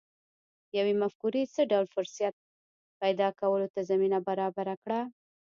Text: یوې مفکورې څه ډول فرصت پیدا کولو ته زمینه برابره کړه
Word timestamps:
یوې 0.77 0.93
مفکورې 1.01 1.43
څه 1.53 1.61
ډول 1.71 1.85
فرصت 1.95 2.35
پیدا 3.01 3.27
کولو 3.39 3.67
ته 3.73 3.79
زمینه 3.89 4.19
برابره 4.27 4.75
کړه 4.83 5.01